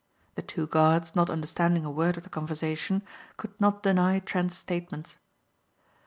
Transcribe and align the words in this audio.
The 0.33 0.41
two 0.41 0.65
guards 0.65 1.15
not 1.15 1.29
understanding 1.29 1.85
a 1.85 1.91
word 1.91 2.17
of 2.17 2.23
the 2.23 2.29
conversation 2.29 3.03
could 3.37 3.53
not 3.61 3.83
deny 3.83 4.17
Trent's 4.17 4.57
statements. 4.57 5.19